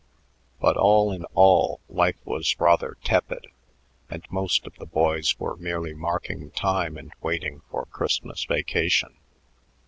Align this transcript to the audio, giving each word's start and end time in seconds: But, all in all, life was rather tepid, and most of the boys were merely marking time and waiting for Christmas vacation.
But, 0.59 0.77
all 0.77 1.11
in 1.11 1.25
all, 1.35 1.79
life 1.87 2.15
was 2.25 2.59
rather 2.59 2.97
tepid, 3.03 3.45
and 4.09 4.25
most 4.31 4.65
of 4.65 4.73
the 4.79 4.87
boys 4.87 5.37
were 5.39 5.55
merely 5.55 5.93
marking 5.93 6.49
time 6.49 6.97
and 6.97 7.11
waiting 7.21 7.61
for 7.69 7.85
Christmas 7.85 8.43
vacation. 8.45 9.15